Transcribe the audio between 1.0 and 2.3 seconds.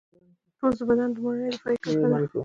لومړنۍ دفاعي کرښه ده.